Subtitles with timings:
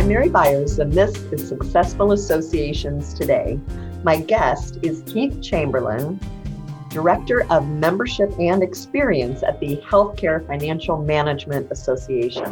[0.00, 3.60] I'm Mary Byers, and this is Successful Associations Today.
[4.02, 6.18] My guest is Keith Chamberlain,
[6.88, 12.50] Director of Membership and Experience at the Healthcare Financial Management Association.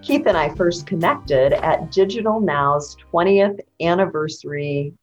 [0.00, 4.94] Keith and I first connected at Digital Now's 20th anniversary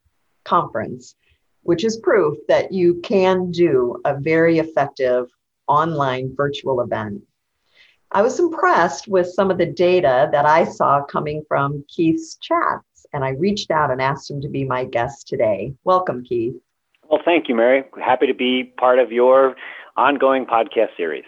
[0.45, 1.13] conference,
[1.61, 5.27] which is proof that you can do a very effective
[5.67, 7.21] online virtual event.
[8.11, 13.05] I was impressed with some of the data that I saw coming from Keith's chats,
[13.13, 15.75] and I reached out and asked him to be my guest today.
[15.83, 16.55] Welcome, Keith.
[17.07, 17.83] Well, thank you, Mary.
[18.03, 19.55] Happy to be part of your
[19.95, 21.25] ongoing podcast series.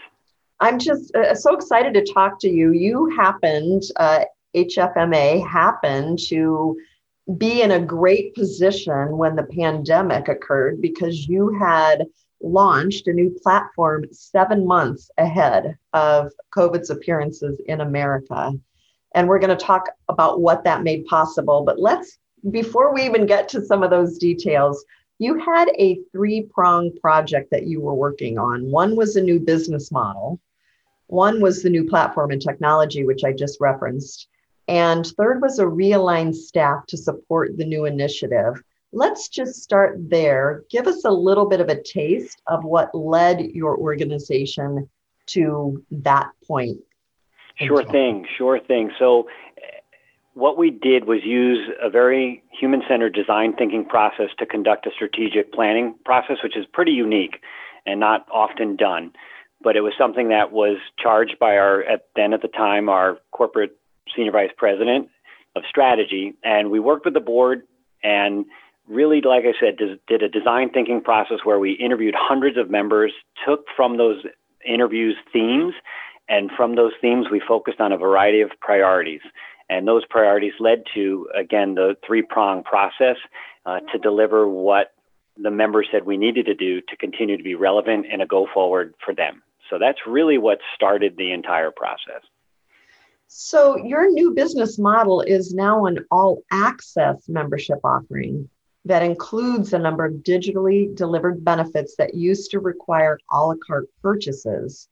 [0.60, 2.72] I'm just uh, so excited to talk to you.
[2.72, 6.78] You happened, uh, HFMA happened to
[7.38, 12.08] be in a great position when the pandemic occurred because you had
[12.44, 18.54] launched a new platform seven months ahead of COVID's appearances in America.
[19.14, 21.64] And we're going to talk about what that made possible.
[21.64, 22.18] But let's,
[22.50, 24.84] before we even get to some of those details,
[25.20, 28.72] you had a three pronged project that you were working on.
[28.72, 30.40] One was a new business model,
[31.12, 34.28] one was the new platform and technology, which I just referenced.
[34.70, 38.64] And third was a realigned staff to support the new initiative.
[38.94, 40.64] Let's just start there.
[40.70, 44.90] Give us a little bit of a taste of what led your organization
[45.28, 46.78] to that point.
[47.58, 48.92] Sure thing, sure thing.
[48.98, 49.28] So,
[50.34, 54.92] what we did was use a very human centered design thinking process to conduct a
[54.92, 57.42] strategic planning process, which is pretty unique
[57.86, 59.12] and not often done.
[59.62, 63.18] But it was something that was charged by our, at, then at the time, our
[63.32, 63.78] corporate
[64.16, 65.10] senior vice president
[65.56, 66.34] of strategy.
[66.44, 67.64] And we worked with the board
[68.04, 68.46] and
[68.88, 69.78] really, like I said,
[70.08, 73.12] did a design thinking process where we interviewed hundreds of members,
[73.46, 74.24] took from those
[74.66, 75.74] interviews themes,
[76.30, 79.22] and from those themes, we focused on a variety of priorities.
[79.70, 83.18] And those priorities led to, again, the three prong process
[83.66, 84.94] uh, to deliver what
[85.38, 88.48] the members said we needed to do to continue to be relevant and a go
[88.54, 89.42] forward for them.
[89.70, 92.22] So that's really what started the entire process.
[93.28, 98.50] So, your new business model is now an all access membership offering
[98.86, 103.90] that includes a number of digitally delivered benefits that used to require a la carte
[104.02, 104.88] purchases.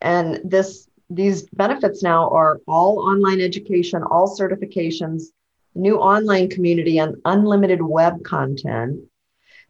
[0.00, 5.22] And this these benefits now are all online education, all certifications,
[5.74, 9.00] new online community, and unlimited web content.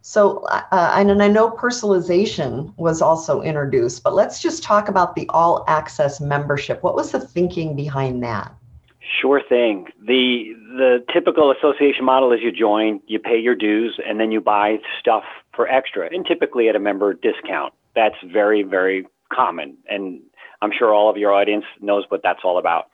[0.01, 5.29] So, uh, and I know personalization was also introduced, but let's just talk about the
[5.29, 6.83] all access membership.
[6.83, 8.55] What was the thinking behind that?
[9.21, 9.87] Sure thing.
[10.07, 14.41] The the typical association model is you join, you pay your dues, and then you
[14.41, 15.25] buy stuff
[15.55, 17.73] for extra, and typically at a member discount.
[17.95, 20.21] That's very very common, and
[20.61, 22.89] I'm sure all of your audience knows what that's all about.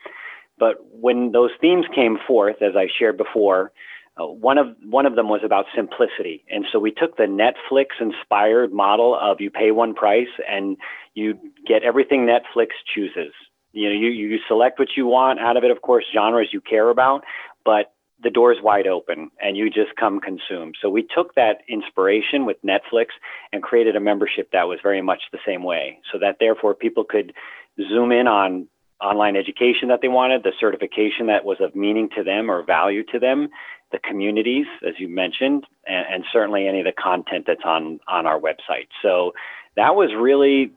[0.57, 3.73] But when those themes came forth, as I shared before,
[4.17, 7.87] uh, one of one of them was about simplicity, and so we took the Netflix
[8.01, 10.77] inspired model of you pay one price and
[11.15, 11.37] you
[11.67, 13.33] get everything Netflix chooses
[13.75, 16.61] you know, you, you select what you want out of it, of course, genres you
[16.61, 17.25] care about,
[17.65, 17.93] but
[18.23, 20.73] the door's wide open and you just come consume.
[20.81, 23.09] So we took that inspiration with Netflix
[23.53, 25.99] and created a membership that was very much the same way.
[26.11, 27.35] So that therefore people could
[27.77, 28.69] zoom in on
[29.01, 33.03] online education that they wanted, the certification that was of meaning to them or value
[33.13, 33.49] to them,
[33.93, 38.27] the communities, as you mentioned, and, and certainly any of the content that's on on
[38.27, 38.89] our website.
[39.03, 39.33] So
[39.77, 40.73] that was really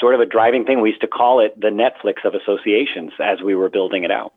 [0.00, 0.80] sort of a driving thing.
[0.80, 4.32] We used to call it the Netflix of associations as we were building it out.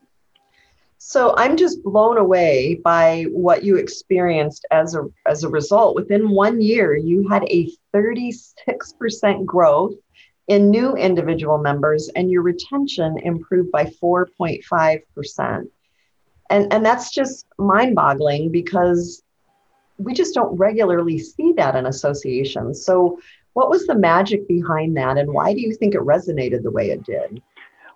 [0.98, 5.96] So I'm just blown away by what you experienced as a as a result.
[5.96, 9.94] Within one year, you had a 36% growth
[10.48, 15.68] in new individual members, and your retention improved by 4.5%.
[16.52, 19.24] And, and that's just mind-boggling because
[19.98, 22.86] we just don't regularly see that in associations.
[22.86, 23.20] So
[23.56, 26.90] what was the magic behind that, and why do you think it resonated the way
[26.90, 27.42] it did?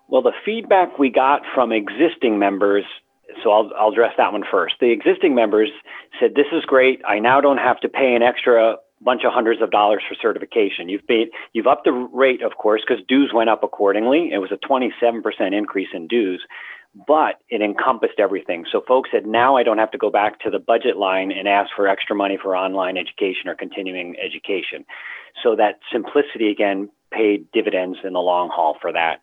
[0.08, 2.84] Well, the feedback we got from existing members,
[3.44, 4.76] so I'll, I'll address that one first.
[4.80, 5.68] The existing members
[6.18, 7.02] said, This is great.
[7.06, 10.88] I now don't have to pay an extra bunch of hundreds of dollars for certification.
[10.88, 14.30] You've paid, you've upped the rate, of course, because dues went up accordingly.
[14.32, 15.22] It was a 27%
[15.52, 16.42] increase in dues
[17.06, 18.64] but it encompassed everything.
[18.70, 21.46] So folks said, now I don't have to go back to the budget line and
[21.46, 24.84] ask for extra money for online education or continuing education.
[25.42, 29.20] So that simplicity again paid dividends in the long haul for that.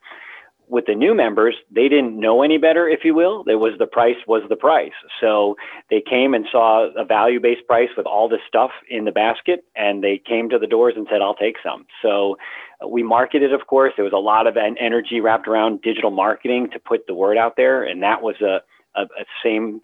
[0.69, 3.45] With the new members, they didn't know any better, if you will.
[3.45, 4.91] There was the price was the price.
[5.21, 5.55] So
[5.89, 9.63] they came and saw a value based price with all this stuff in the basket,
[9.77, 11.85] and they came to the doors and said, I'll take some.
[12.01, 12.35] So
[12.83, 13.93] uh, we marketed, of course.
[13.95, 17.55] There was a lot of energy wrapped around digital marketing to put the word out
[17.55, 18.59] there, and that was a,
[18.99, 19.79] a, a same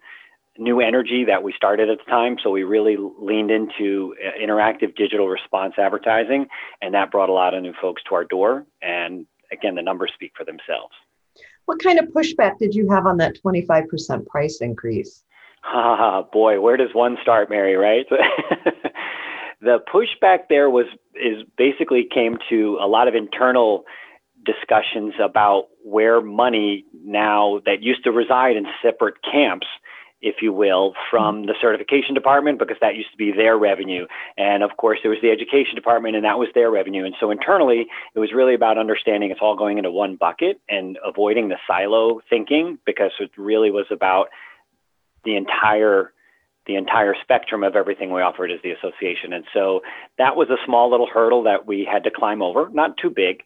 [0.58, 2.36] new energy that we started at the time.
[2.42, 6.46] So we really leaned into uh, interactive digital response advertising,
[6.80, 8.66] and that brought a lot of new folks to our door.
[8.82, 10.94] And again, the numbers speak for themselves.
[11.66, 15.24] What kind of pushback did you have on that 25% price increase?
[15.64, 18.06] Ah, boy, where does one start, Mary, right?
[19.60, 23.84] the pushback there was is basically came to a lot of internal
[24.44, 29.66] discussions about where money now that used to reside in separate camps
[30.24, 31.46] if you will, from mm-hmm.
[31.46, 34.06] the certification department because that used to be their revenue.
[34.38, 37.04] And of course, there was the education department and that was their revenue.
[37.04, 40.98] And so internally, it was really about understanding it's all going into one bucket and
[41.04, 44.28] avoiding the silo thinking because it really was about
[45.24, 46.10] the entire
[46.66, 49.34] the entire spectrum of everything we offered as the association.
[49.34, 49.82] And so
[50.16, 53.42] that was a small little hurdle that we had to climb over, not too big.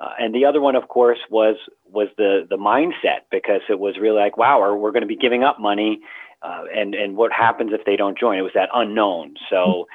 [0.00, 1.56] Uh, and the other one, of course, was
[1.90, 5.42] was the the mindset because it was really like, wow, we're going to be giving
[5.42, 6.00] up money,
[6.42, 8.38] uh, and and what happens if they don't join?
[8.38, 9.34] It was that unknown.
[9.50, 9.86] So.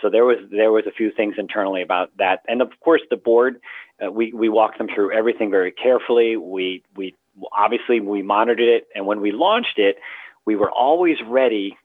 [0.00, 3.16] So there was there was a few things internally about that, and of course the
[3.16, 3.60] board,
[4.00, 6.36] uh, we we walked them through everything very carefully.
[6.36, 7.16] We we
[7.50, 9.96] obviously we monitored it, and when we launched it,
[10.44, 11.76] we were always ready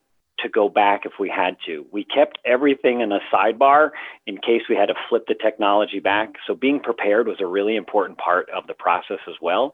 [0.44, 1.86] to go back if we had to.
[1.92, 3.90] We kept everything in a sidebar
[4.28, 6.34] in case we had to flip the technology back.
[6.46, 9.74] So being prepared was a really important part of the process as well.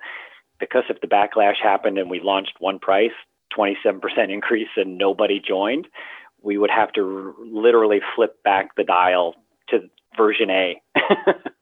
[0.60, 3.12] Because if the backlash happened and we launched one price,
[3.58, 5.88] 27% increase, and nobody joined,
[6.42, 9.36] we would have to r- literally flip back the dial
[9.70, 9.80] to
[10.18, 10.82] version A.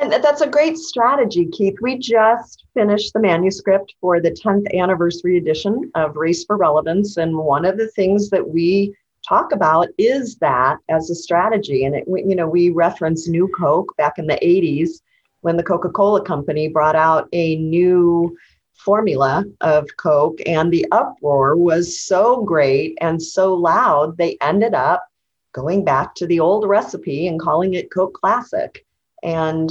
[0.00, 1.76] And that's a great strategy, Keith.
[1.82, 7.18] We just finished the manuscript for the 10th anniversary edition of Race for Relevance.
[7.18, 8.96] And one of the things that we
[9.28, 11.84] talk about is that as a strategy.
[11.84, 15.02] And, it, you know, we reference New Coke back in the 80s
[15.42, 18.34] when the Coca Cola Company brought out a new
[18.72, 25.06] formula of Coke, and the uproar was so great and so loud, they ended up
[25.52, 28.84] going back to the old recipe and calling it Coke Classic.
[29.22, 29.70] And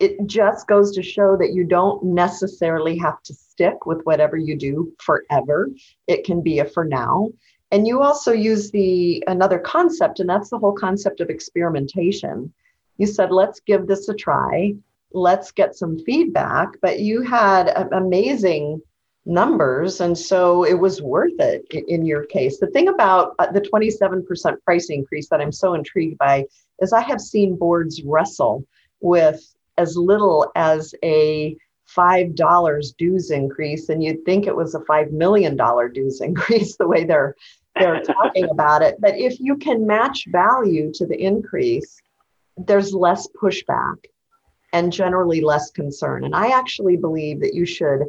[0.00, 4.56] it just goes to show that you don't necessarily have to stick with whatever you
[4.56, 5.70] do forever.
[6.06, 7.30] It can be a for now.
[7.70, 12.52] And you also use the another concept, and that's the whole concept of experimentation.
[12.96, 14.74] You said, let's give this a try,
[15.12, 18.80] let's get some feedback, but you had amazing
[19.26, 20.00] numbers.
[20.00, 22.58] And so it was worth it in your case.
[22.58, 26.46] The thing about uh, the 27% price increase that I'm so intrigued by
[26.80, 28.66] is I have seen boards wrestle
[29.00, 31.56] with as little as a
[31.96, 35.56] $5 dues increase and you'd think it was a $5 million
[35.94, 37.34] dues increase the way they're
[37.76, 38.96] they're talking about it.
[39.00, 42.00] But if you can match value to the increase
[42.56, 43.96] there's less pushback
[44.72, 46.24] and generally less concern.
[46.24, 48.02] And i actually believe that you should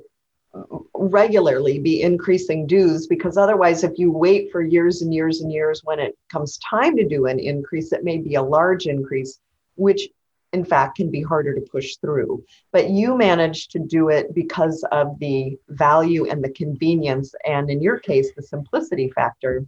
[0.54, 0.64] uh,
[0.96, 5.82] regularly be increasing dues because otherwise if you wait for years and years and years
[5.84, 9.40] when it comes time to do an increase it may be a large increase
[9.76, 10.10] which
[10.54, 14.84] in fact can be harder to push through but you managed to do it because
[14.92, 19.66] of the value and the convenience and in your case the simplicity factor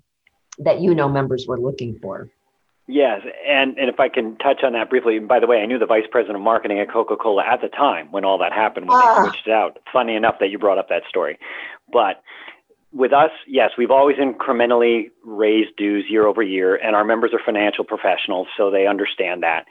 [0.57, 2.29] that you know members were looking for
[2.87, 5.79] yes and, and if i can touch on that briefly by the way i knew
[5.79, 8.97] the vice president of marketing at coca-cola at the time when all that happened when
[8.97, 9.15] ah.
[9.15, 11.37] they switched it out funny enough that you brought up that story
[11.91, 12.21] but
[12.93, 17.39] with us, yes, we've always incrementally raised dues year over year, and our members are
[17.43, 19.65] financial professionals, so they understand that.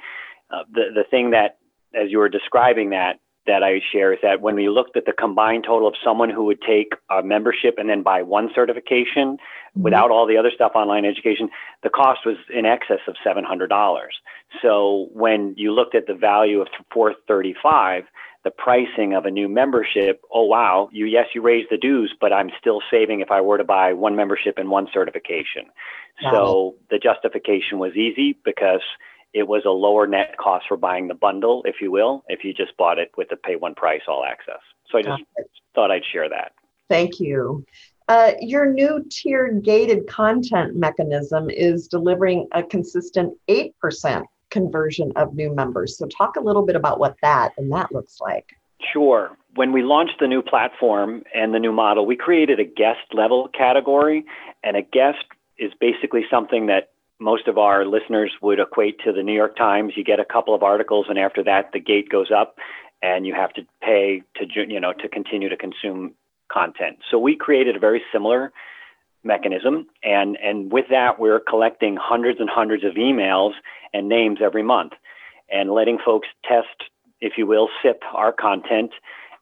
[0.50, 1.58] Uh, the the thing that,
[1.94, 5.12] as you were describing that, that I share is that when we looked at the
[5.12, 9.82] combined total of someone who would take a membership and then buy one certification mm-hmm.
[9.82, 11.48] without all the other stuff, online education,
[11.82, 14.14] the cost was in excess of seven hundred dollars.
[14.62, 18.04] So when you looked at the value of four thirty five
[18.42, 22.32] the pricing of a new membership, oh wow, you yes you raised the dues, but
[22.32, 25.66] I'm still saving if I were to buy one membership and one certification.
[26.32, 28.82] so the justification was easy because
[29.32, 32.52] it was a lower net cost for buying the bundle, if you will, if you
[32.52, 34.60] just bought it with the pay one price all access.
[34.90, 35.22] So I just
[35.74, 36.52] thought I'd share that.
[36.88, 37.64] Thank you.
[38.08, 45.54] Uh, your new tiered gated content mechanism is delivering a consistent 8% conversion of new
[45.54, 45.96] members.
[45.96, 48.56] So, talk a little bit about what that and that looks like.
[48.92, 49.36] Sure.
[49.54, 53.48] When we launched the new platform and the new model, we created a guest level
[53.56, 54.24] category,
[54.64, 55.24] and a guest
[55.58, 59.92] is basically something that most of our listeners would equate to the New York Times.
[59.96, 62.56] You get a couple of articles, and after that, the gate goes up,
[63.02, 66.14] and you have to pay to you know to continue to consume
[66.50, 66.98] content.
[67.10, 68.52] So we created a very similar
[69.22, 73.52] mechanism, and and with that, we're collecting hundreds and hundreds of emails
[73.92, 74.92] and names every month,
[75.50, 78.92] and letting folks test, if you will, sip our content,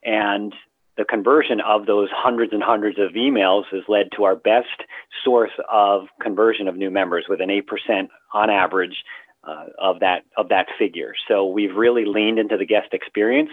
[0.03, 0.53] and
[0.99, 4.83] the conversion of those hundreds and hundreds of emails has led to our best
[5.23, 9.05] source of conversion of new members with an 8% on average
[9.45, 11.13] uh, of that of that figure.
[11.29, 13.49] So we've really leaned into the guest experience.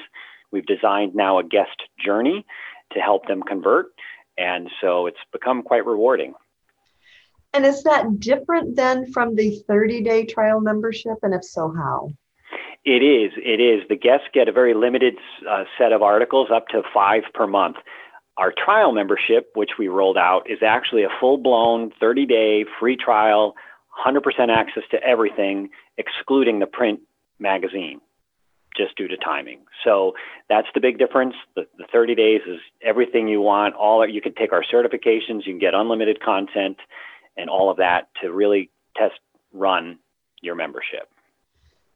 [0.51, 2.45] We've designed now a guest journey
[2.93, 3.93] to help them convert,
[4.37, 6.35] and so it's become quite rewarding.
[7.53, 12.11] And is that different then from the 30-day trial membership, and if so, how?
[12.87, 13.33] It is.
[13.37, 13.83] It is.
[13.89, 15.17] The guests get a very limited
[15.49, 17.79] uh, set of articles, up to five per month.
[18.37, 22.97] Our trial membership, which we rolled out, is actually a full blown 30 day free
[22.97, 23.57] trial,
[24.07, 27.01] 100% access to everything, excluding the print
[27.41, 28.01] magazine,
[28.77, 29.63] just due to timing.
[29.83, 30.13] So
[30.49, 31.35] that's the big difference.
[31.57, 33.75] The, the 30 days is everything you want.
[33.75, 36.77] All you can take our certifications, you can get unlimited content,
[37.37, 39.19] and all of that to really test
[39.53, 39.99] run
[40.41, 41.09] your membership.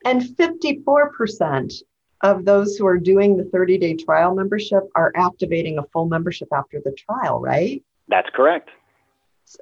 [0.05, 1.83] And 54%
[2.23, 6.49] of those who are doing the 30 day trial membership are activating a full membership
[6.53, 7.83] after the trial, right?
[8.09, 8.71] That's correct.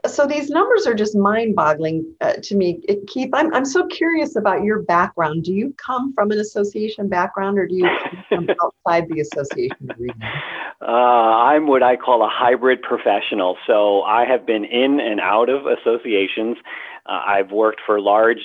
[0.07, 2.81] So these numbers are just mind boggling uh, to me.
[2.87, 5.45] It, Keith, I'm, I'm so curious about your background.
[5.45, 9.91] Do you come from an association background or do you come from outside the association
[9.99, 10.15] arena?
[10.83, 13.57] Uh, I'm what I call a hybrid professional.
[13.67, 16.59] So I have been in and out of associations.
[17.07, 18.43] Uh, I've worked for large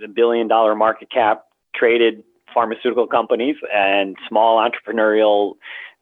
[0.00, 2.22] the billion dollar market cap traded
[2.52, 5.54] pharmaceutical companies and small entrepreneurial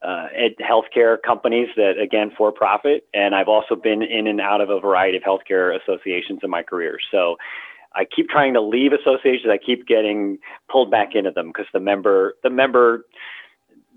[0.03, 0.27] uh,
[0.61, 3.07] healthcare companies that again for profit.
[3.15, 6.63] And i've also been in and out of a variety of healthcare associations in my
[6.63, 6.99] career.
[7.11, 7.37] So
[7.95, 9.51] i keep trying to leave associations.
[9.51, 10.39] I keep getting
[10.71, 13.05] pulled back into them because the member the member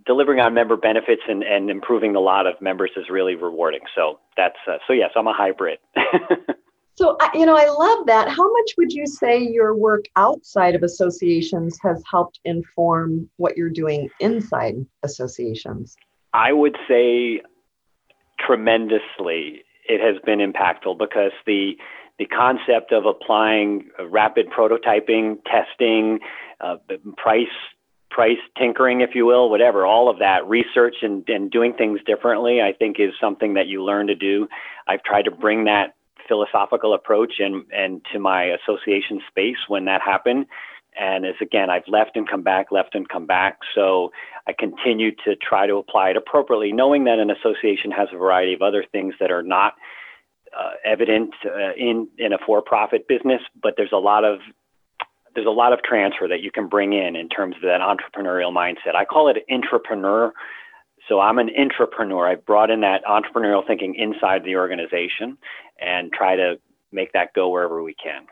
[0.05, 3.81] delivering on member benefits and, and improving the lot of members is really rewarding.
[3.93, 5.79] So that's uh, so yes i'm a hybrid
[6.97, 8.27] So, you know, I love that.
[8.27, 13.69] How much would you say your work outside of associations has helped inform what you're
[13.69, 15.95] doing inside associations?
[16.33, 17.41] I would say
[18.39, 19.63] tremendously.
[19.87, 21.77] It has been impactful because the
[22.17, 26.19] the concept of applying rapid prototyping, testing,
[26.59, 26.77] uh,
[27.15, 27.45] price
[28.09, 32.59] price tinkering, if you will, whatever, all of that research and, and doing things differently,
[32.61, 34.47] I think is something that you learn to do.
[34.87, 35.96] I've tried to bring that
[36.27, 40.45] philosophical approach and and to my association space when that happened.
[40.99, 43.59] And as again, I've left and come back, left and come back.
[43.75, 44.11] So
[44.47, 48.53] I continue to try to apply it appropriately, knowing that an association has a variety
[48.53, 49.73] of other things that are not
[50.57, 54.39] uh, evident uh, in in a for-profit business, but there's a lot of
[55.35, 58.51] there's a lot of transfer that you can bring in in terms of that entrepreneurial
[58.51, 58.95] mindset.
[58.95, 60.33] I call it entrepreneur
[61.07, 62.27] so I'm an entrepreneur.
[62.27, 65.37] I brought in that entrepreneurial thinking inside the organization
[65.79, 66.59] and try to
[66.91, 68.23] make that go wherever we can.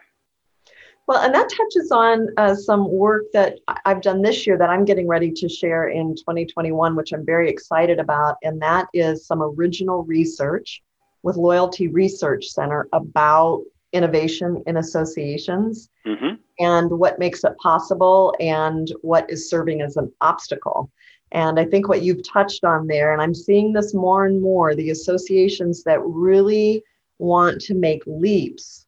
[1.08, 4.86] Well, and that touches on uh, some work that I've done this year that I'm
[4.86, 8.38] getting ready to share in 2021, which I'm very excited about.
[8.42, 10.82] And that is some original research
[11.22, 13.62] with Loyalty Research Center about
[13.94, 16.36] innovation in associations mm-hmm.
[16.60, 20.92] and what makes it possible and what is serving as an obstacle.
[21.32, 24.75] And I think what you've touched on there, and I'm seeing this more and more,
[24.75, 26.84] the associations that really
[27.18, 28.86] want to make leaps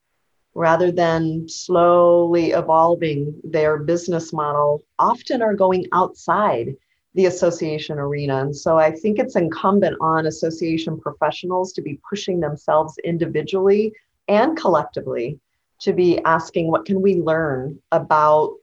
[0.53, 6.75] rather than slowly evolving their business model often are going outside
[7.13, 8.41] the association arena.
[8.41, 13.93] And so I think it's incumbent on association professionals to be pushing themselves individually
[14.27, 15.39] and collectively
[15.79, 18.55] to be asking what can we learn about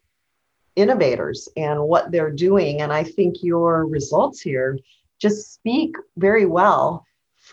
[0.77, 2.81] innovators and what they're doing.
[2.81, 4.79] And I think your results here
[5.21, 7.05] just speak very well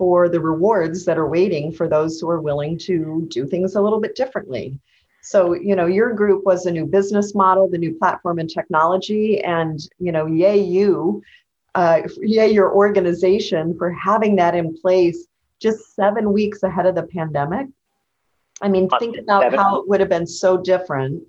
[0.01, 3.81] for the rewards that are waiting for those who are willing to do things a
[3.81, 4.79] little bit differently.
[5.22, 9.43] So, you know, your group was a new business model, the new platform and technology,
[9.43, 11.22] and, you know, yay, you,
[11.75, 15.27] uh, yay, your organization for having that in place
[15.60, 17.67] just seven weeks ahead of the pandemic.
[18.60, 21.22] I mean, think about how it would have been so different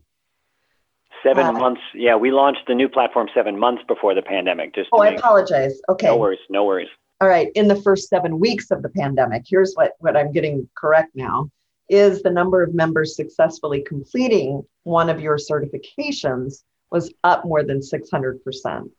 [1.23, 1.81] Seven uh, months.
[1.95, 4.75] Yeah, we launched the new platform seven months before the pandemic.
[4.75, 5.81] Just oh, I apologize.
[5.89, 6.07] Okay.
[6.07, 6.41] No worries.
[6.51, 6.89] No worries.
[7.23, 7.53] All right.
[7.55, 11.53] In the first seven weeks of the pandemic, here's what what I'm getting correct now
[11.89, 17.79] is the number of members successfully completing one of your certifications was up more than
[17.79, 18.91] 600%.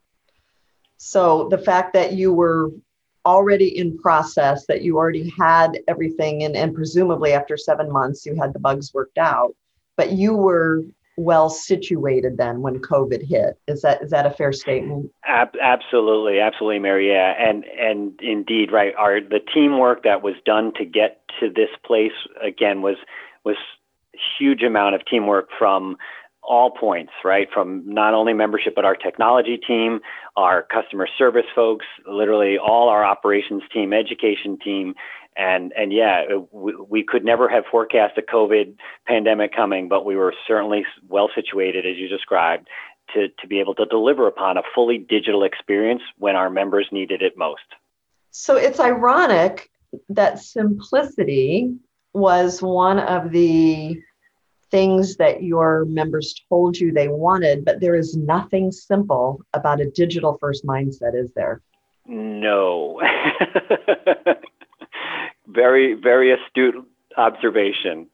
[0.95, 2.71] So the fact that you were
[3.25, 8.37] already in process, that you already had everything, and, and presumably after seven months, you
[8.37, 9.53] had the bugs worked out,
[9.97, 10.83] but you were
[11.17, 13.59] well situated then when COVID hit.
[13.67, 15.11] Is that is that a fair statement?
[15.25, 17.11] Ab- absolutely, absolutely, Mary.
[17.11, 18.93] Yeah, and and indeed, right.
[18.97, 22.97] Our the teamwork that was done to get to this place again was
[23.43, 23.57] was
[24.39, 25.97] huge amount of teamwork from
[26.43, 27.47] all points, right?
[27.53, 30.01] From not only membership, but our technology team,
[30.35, 34.93] our customer service folks, literally all our operations team, education team.
[35.35, 38.75] And, and yeah, we, we could never have forecast a COVID
[39.07, 42.67] pandemic coming, but we were certainly well situated, as you described,
[43.13, 47.21] to, to be able to deliver upon a fully digital experience when our members needed
[47.21, 47.61] it most.
[48.31, 49.69] So it's ironic
[50.09, 51.75] that simplicity
[52.13, 54.01] was one of the
[54.71, 59.89] things that your members told you they wanted, but there is nothing simple about a
[59.91, 61.61] digital first mindset, is there?
[62.07, 62.99] No.
[65.47, 66.75] very, very astute
[67.17, 68.07] observation.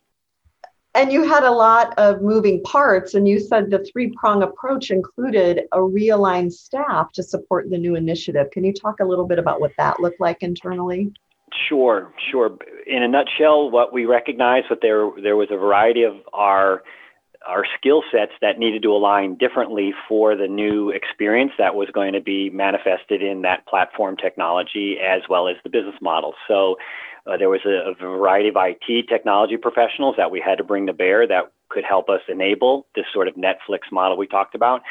[0.95, 4.89] And you had a lot of moving parts, and you said the three prong approach
[4.89, 8.49] included a realigned staff to support the new initiative.
[8.51, 11.11] Can you talk a little bit about what that looked like internally?
[11.67, 12.57] Sure, sure.
[12.87, 16.83] In a nutshell, what we recognized that there there was a variety of our
[17.47, 22.13] our skill sets that needed to align differently for the new experience that was going
[22.13, 26.33] to be manifested in that platform technology as well as the business model.
[26.47, 26.75] So
[27.29, 30.87] uh, there was a, a, variety of IT technology professionals that we had to bring
[30.87, 34.81] to bear that could help us enable this sort of Netflix model we talked about.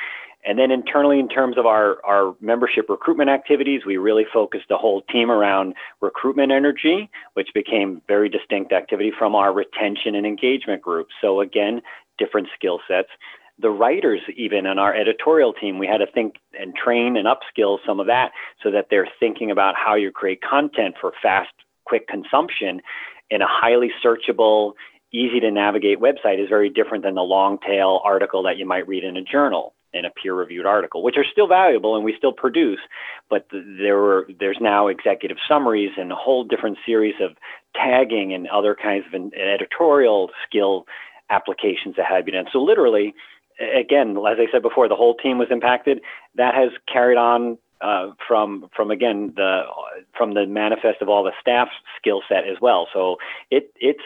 [0.44, 4.76] And then internally, in terms of our, our membership recruitment activities, we really focused the
[4.76, 10.80] whole team around recruitment energy, which became very distinct activity from our retention and engagement
[10.80, 11.08] group.
[11.20, 11.82] So again,
[12.18, 13.08] different skill sets.
[13.58, 17.78] The writers, even on our editorial team, we had to think and train and upskill
[17.84, 18.30] some of that
[18.62, 21.50] so that they're thinking about how you create content for fast,
[21.88, 22.80] quick consumption
[23.30, 24.72] in a highly searchable,
[25.12, 28.86] easy to navigate website is very different than the long tail article that you might
[28.86, 32.14] read in a journal in a peer reviewed article, which are still valuable and we
[32.16, 32.80] still produce,
[33.30, 37.30] but there were there's now executive summaries and a whole different series of
[37.74, 40.84] tagging and other kinds of editorial skill
[41.30, 42.46] applications that had been done.
[42.52, 43.14] So literally,
[43.74, 46.00] again, as I said before, the whole team was impacted.
[46.34, 49.62] That has carried on uh, from from again the
[50.16, 52.88] from the manifest of all the staff skill set as well.
[52.92, 53.16] So
[53.50, 54.02] it it's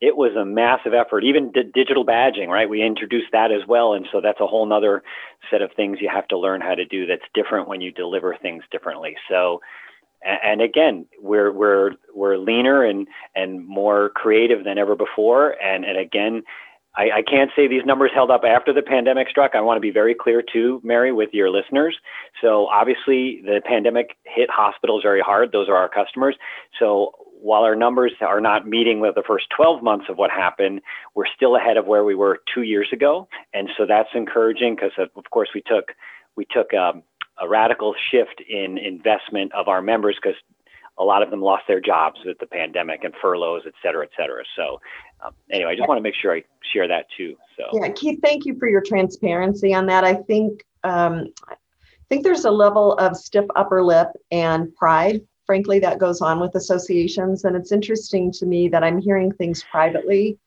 [0.00, 1.24] it was a massive effort.
[1.24, 2.68] Even digital badging, right?
[2.68, 5.02] We introduced that as well, and so that's a whole nother
[5.50, 7.06] set of things you have to learn how to do.
[7.06, 9.16] That's different when you deliver things differently.
[9.28, 9.60] So,
[10.22, 15.60] and again, we're we're we're leaner and and more creative than ever before.
[15.62, 16.42] And and again,
[16.96, 19.52] I, I can't say these numbers held up after the pandemic struck.
[19.54, 21.96] I want to be very clear too, Mary, with your listeners.
[22.40, 25.52] So obviously, the pandemic hit hospitals very hard.
[25.52, 26.36] Those are our customers.
[26.78, 30.80] So while our numbers are not meeting with the first 12 months of what happened,
[31.14, 33.28] we're still ahead of where we were two years ago.
[33.54, 35.92] And so that's encouraging because, of course, we took
[36.36, 37.02] we took um,
[37.40, 40.38] a radical shift in investment of our members because
[40.98, 44.10] a lot of them lost their jobs with the pandemic and furloughs, et cetera, et
[44.16, 44.44] cetera.
[44.54, 44.80] So
[45.24, 47.36] um, anyway, I just want to make sure I share that too.
[47.56, 50.04] So yeah, Keith, thank you for your transparency on that.
[50.04, 51.54] I think um, I
[52.08, 56.54] think there's a level of stiff upper lip and pride frankly, that goes on with
[56.54, 57.42] associations.
[57.42, 60.38] And it's interesting to me that I'm hearing things privately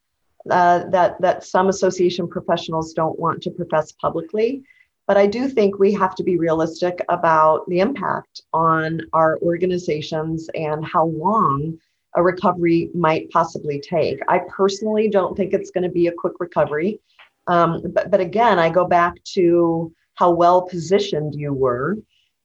[0.50, 4.64] uh, that, that some association professionals don't want to profess publicly.
[5.06, 10.50] But I do think we have to be realistic about the impact on our organizations
[10.56, 11.78] and how long
[12.16, 14.20] a recovery might possibly take.
[14.28, 17.00] I personally don't think it's going to be a quick recovery.
[17.48, 21.98] Um, but, but again, I go back to how well positioned you were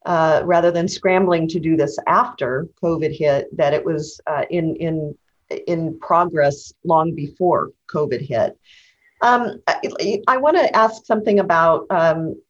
[0.07, 4.77] uh, rather than scrambling to do this after COVID hit, that it was uh, in
[4.77, 5.17] in
[5.67, 8.59] in progress long before COVID hit.
[9.23, 12.41] Um, I, I want to ask something about um,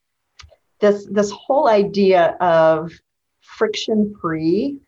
[0.81, 2.93] this this whole idea of
[3.41, 4.79] friction free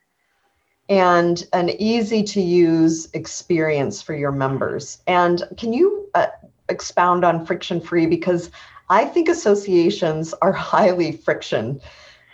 [0.91, 4.99] and an easy to use experience for your members.
[5.07, 6.27] And can you uh,
[6.69, 8.51] expound on friction free because
[8.91, 11.81] I think associations are highly friction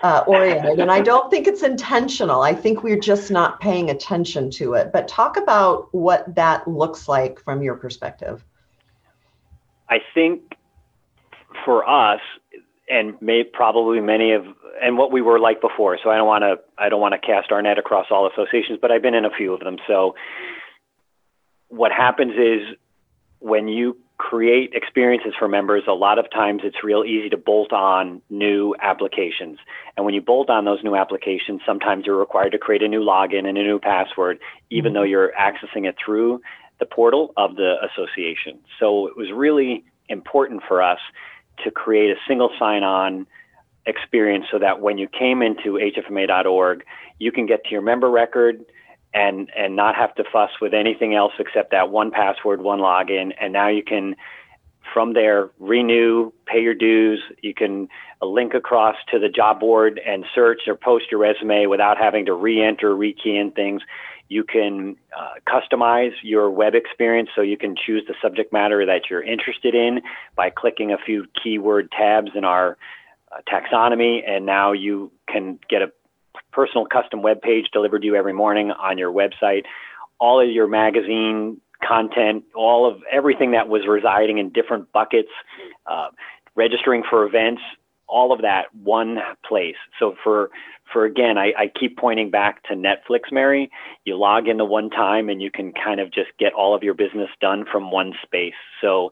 [0.03, 0.81] uh, oriented.
[0.81, 2.41] and I don't think it's intentional.
[2.41, 4.91] I think we're just not paying attention to it.
[4.93, 8.43] But talk about what that looks like from your perspective.
[9.89, 10.55] I think
[11.65, 12.21] for us,
[12.89, 14.45] and may probably many of
[14.83, 15.99] and what we were like before.
[16.03, 18.79] So I don't want to I don't want to cast our net across all associations,
[18.81, 19.77] but I've been in a few of them.
[19.87, 20.15] So
[21.69, 22.77] what happens is
[23.41, 27.73] when you create experiences for members, a lot of times it's real easy to bolt
[27.73, 29.59] on new applications.
[29.97, 33.03] And when you bolt on those new applications, sometimes you're required to create a new
[33.03, 34.39] login and a new password,
[34.71, 34.95] even mm-hmm.
[34.95, 36.41] though you're accessing it through
[36.79, 38.59] the portal of the association.
[38.81, 40.99] So it was really important for us
[41.65, 43.27] to create a single sign on
[43.87, 46.85] experience so that when you came into hfma.org,
[47.19, 48.65] you can get to your member record
[49.15, 53.33] and and not have to fuss with anything else except that one password, one login,
[53.41, 54.15] and now you can
[54.93, 57.21] from there, renew, pay your dues.
[57.43, 57.89] You can
[58.23, 62.27] uh, link across to the job board and search or post your resume without having
[62.27, 63.83] to re-enter, re-key in things.
[64.29, 69.03] You can uh, customize your web experience so you can choose the subject matter that
[69.09, 70.01] you're interested in
[70.35, 72.77] by clicking a few keyword tabs in our
[73.31, 75.93] uh, taxonomy, and now you can get a
[76.53, 79.63] personal custom web page delivered to you every morning on your website.
[80.19, 85.29] All of your magazine content, all of everything that was residing in different buckets,
[85.87, 86.09] uh,
[86.55, 87.61] registering for events,
[88.09, 89.77] all of that one place.
[89.99, 90.51] So for
[90.93, 93.71] for again, I, I keep pointing back to Netflix, Mary.
[94.05, 96.83] You log in the one time and you can kind of just get all of
[96.83, 98.55] your business done from one space.
[98.81, 99.11] So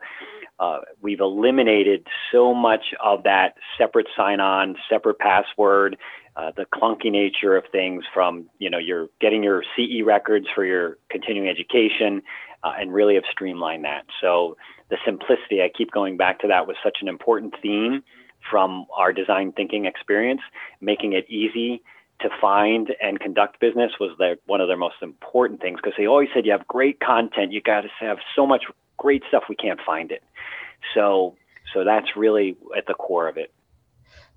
[0.61, 5.96] uh, we've eliminated so much of that separate sign-on, separate password,
[6.37, 10.64] uh, the clunky nature of things from you know you're getting your CE records for
[10.64, 12.22] your continuing education,
[12.62, 14.04] uh, and really have streamlined that.
[14.20, 14.57] So
[14.90, 18.02] the simplicity, I keep going back to that, was such an important theme
[18.50, 20.40] from our design thinking experience.
[20.80, 21.83] Making it easy
[22.20, 26.07] to find and conduct business was their, one of their most important things because they
[26.07, 28.64] always said you have great content, you got to have so much
[28.96, 30.22] great stuff we can't find it.
[30.94, 31.37] So
[31.72, 33.52] so that's really at the core of it.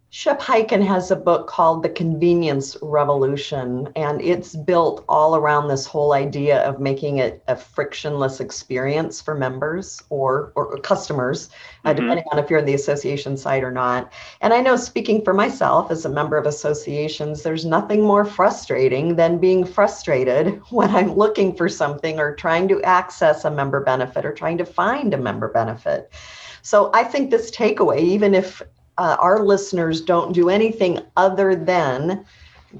[0.10, 5.86] Shep Hyken has a book called The Convenience Revolution, and it's built all around this
[5.86, 11.50] whole idea of making it a frictionless experience for members or, or customers,
[11.84, 12.00] uh, mm-hmm.
[12.00, 14.13] depending on if you're on the association side or not.
[14.39, 19.17] And I know, speaking for myself as a member of associations, there's nothing more frustrating
[19.17, 24.26] than being frustrated when I'm looking for something or trying to access a member benefit
[24.26, 26.13] or trying to find a member benefit.
[26.62, 28.62] So I think this takeaway, even if
[28.97, 32.25] uh, our listeners don't do anything other than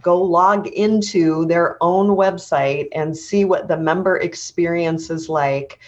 [0.01, 5.80] go log into their own website and see what the member experience is like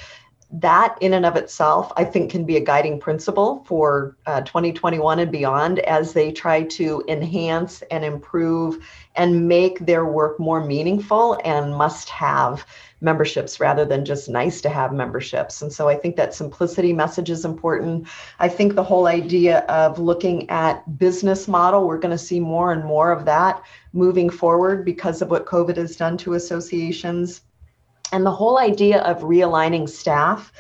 [0.52, 5.20] that in and of itself i think can be a guiding principle for uh, 2021
[5.20, 8.84] and beyond as they try to enhance and improve
[9.16, 12.66] and make their work more meaningful and must have
[13.02, 15.62] memberships rather than just nice to have memberships.
[15.62, 18.08] And so I think that simplicity message is important.
[18.40, 22.72] I think the whole idea of looking at business model, we're going to see more
[22.72, 27.42] and more of that moving forward because of what COVID has done to associations.
[28.12, 30.52] And the whole idea of realigning staff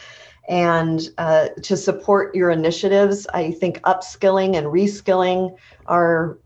[0.47, 6.39] and uh, to support your initiatives, I think upskilling and reskilling are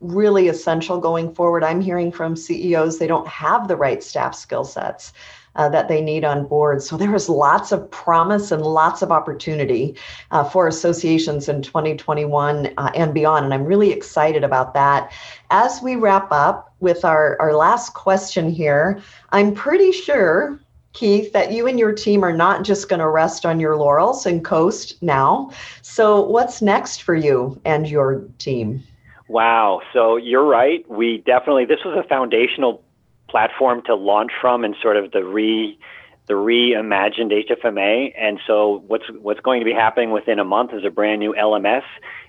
[0.00, 1.62] really essential going forward.
[1.62, 5.12] I'm hearing from CEOs they don't have the right staff skill sets.
[5.56, 6.80] Uh, that they need on board.
[6.80, 9.96] So there is lots of promise and lots of opportunity
[10.30, 13.46] uh, for associations in 2021 uh, and beyond.
[13.46, 15.12] And I'm really excited about that.
[15.50, 20.60] As we wrap up with our, our last question here, I'm pretty sure
[20.92, 24.26] Keith, that you and your team are not just going to rest on your laurels
[24.26, 25.50] and coast now.
[25.82, 28.82] So, what's next for you and your team?
[29.30, 29.80] Wow.
[29.92, 30.84] So you're right.
[30.90, 32.82] We definitely this was a foundational
[33.30, 35.78] platform to launch from and sort of the re
[36.26, 38.12] the reimagined HFMA.
[38.16, 41.34] And so what's what's going to be happening within a month is a brand new
[41.34, 41.82] LMS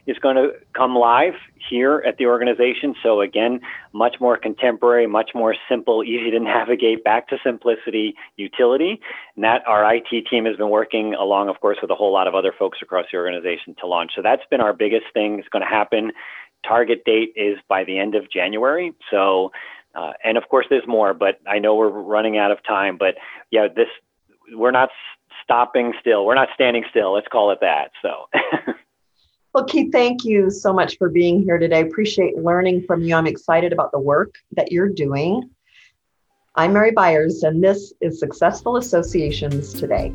[0.08, 1.36] is going to come live
[1.70, 2.96] here at the organization.
[3.04, 3.62] So again,
[3.94, 9.00] much more contemporary, much more simple, easy to navigate, back to simplicity, utility.
[9.36, 12.28] And that our IT team has been working along, of course, with a whole lot
[12.28, 14.14] of other folks across the organization to launch.
[14.16, 15.38] So that's been our biggest thing.
[15.38, 16.12] It's going to happen
[16.68, 18.94] target date is by the end of January.
[19.10, 19.52] So,
[19.95, 22.97] uh, and of course, there's more, but I know we're running out of time.
[22.97, 23.15] But
[23.51, 23.88] yeah, this
[24.54, 24.89] we're not
[25.43, 26.25] stopping still.
[26.25, 27.13] We're not standing still.
[27.13, 27.91] Let's call it that.
[28.01, 28.27] So.
[29.54, 31.82] Well, Keith, thank you so much for being here today.
[31.82, 33.15] Appreciate learning from you.
[33.15, 35.49] I'm excited about the work that you're doing.
[36.56, 40.13] I'm Mary Byers, and this is Successful Associations Today.